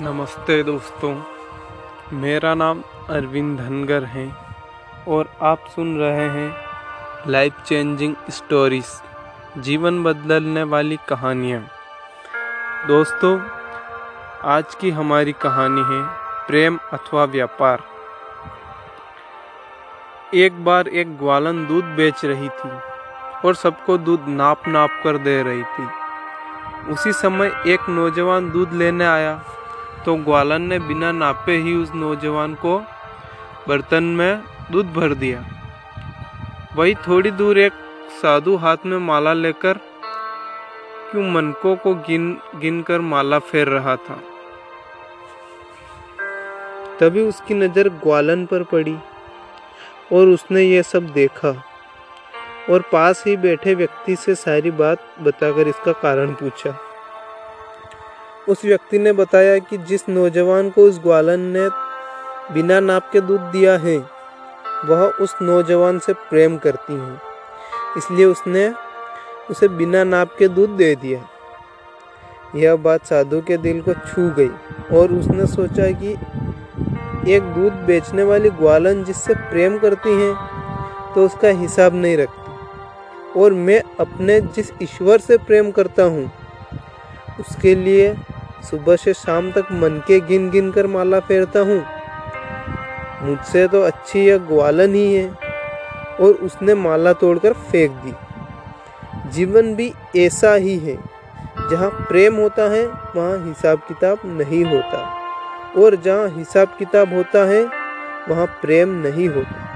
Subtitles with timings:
[0.00, 1.14] नमस्ते दोस्तों,
[2.12, 4.24] मेरा नाम अरविंद धनगर है
[5.08, 8.86] और आप सुन रहे हैं लाइफ चेंजिंग स्टोरीज
[9.58, 11.60] जीवन बदलने वाली कहानियाँ।
[12.88, 13.38] दोस्तों,
[14.44, 16.02] आज की हमारी कहानी है
[16.46, 17.84] प्रेम अथवा व्यापार।
[20.34, 22.70] एक बार एक ग्वालन दूध बेच रही थी
[23.44, 29.04] और सबको दूध नाप नाप कर दे रही थी। उसी समय एक नौजवान दूध लेने
[29.04, 29.40] आया
[30.04, 32.78] तो ग्वालन ने बिना नापे ही उस नौजवान को
[33.68, 35.44] बर्तन में दूध भर दिया।
[36.76, 37.72] वही थोड़ी दूर एक
[38.22, 39.78] साधु हाथ में माला लेकर
[41.10, 44.20] क्यों मनकों को गिन गिन कर माला फेर रहा था।
[47.00, 48.96] तभी उसकी नज़र ग्वालन पर पड़ी
[50.12, 51.54] और उसने ये सब देखा
[52.70, 56.78] और पास ही बैठे व्यक्ति से सारी बात बताकर इसका कारण पूछा।
[58.48, 61.68] उस व्यक्ति ने बताया कि जिस नौजवान को उस ग्वालन ने
[62.54, 63.96] बिना नाप के दूध दिया है,
[64.86, 67.14] वह उस नौजवान से प्रेम करती है।
[67.98, 68.72] इसलिए उसने
[69.50, 71.20] उसे बिना नाप के दूध दे दिया।
[72.56, 76.12] यह बात साधु के दिल को छू गई और उसने सोचा कि
[77.34, 80.34] एक दूध बेचने वाली ग्वालन जिससे प्रेम करती हैं
[81.14, 86.30] तो उसका हिसाब नहीं रखती। और मैं अपने जिस ईश्वर से प्रेम करता हूँ,
[87.40, 88.12] उसके लिए
[88.62, 91.86] सुबह से शाम तक मन के गिन गिन कर माला फेरता हूँ।
[93.22, 95.50] मुझसे तो अच्छी यह ग्वालन ही है।
[96.20, 98.12] और उसने माला तोड़कर फेंक दी।
[99.30, 100.96] जीवन भी ऐसा ही है।
[101.70, 104.98] जहाँ प्रेम होता है, वहाँ हिसाब किताब नहीं होता।
[105.78, 107.64] और जहाँ हिसाब किताब होता है,
[108.28, 109.66] वहाँ प्रेम नहीं होता।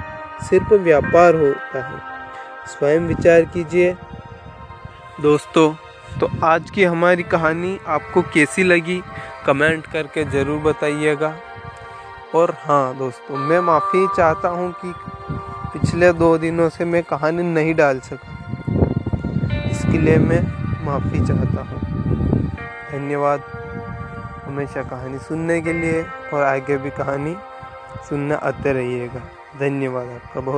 [0.43, 1.99] सिर्फ़ व्यापार होता है।
[2.67, 3.95] स्वयं विचार कीजिए।
[5.23, 5.84] दोस्तों
[6.21, 9.03] तो आज की हमारी कहानी आपको कैसी लगी,
[9.47, 11.35] कमेंट करके ज़रूर बताइएगा।
[12.35, 14.93] और हाँ दोस्तों, मैं माफ़ी चाहता हूँ कि
[15.73, 18.29] पिछले दो दिनों से मैं कहानी नहीं डाल सका।
[19.71, 20.43] इसके लिए मैं
[20.87, 21.81] माफ़ी चाहता हूँ।
[22.93, 23.41] धन्यवाद
[24.47, 27.37] हमेशा कहानी सुनने के लिए और आगे भी कहानी
[28.09, 29.21] सुनना आते रहिएगा।
[29.59, 30.53] धन्यवाद आपका बहुत।